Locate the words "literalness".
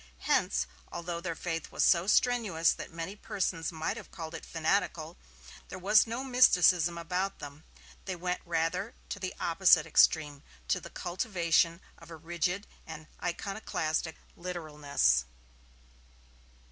14.35-15.25